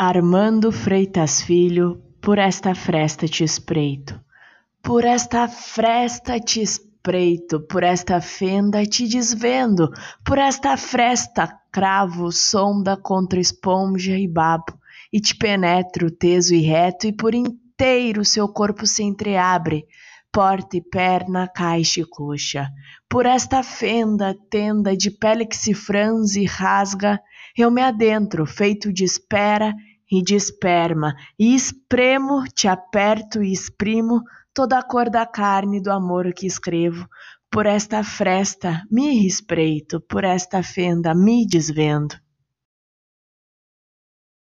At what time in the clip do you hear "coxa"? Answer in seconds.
22.04-22.68